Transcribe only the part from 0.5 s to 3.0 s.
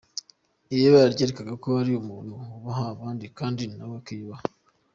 Iri bara ryerekana kandi umuntu wubaha,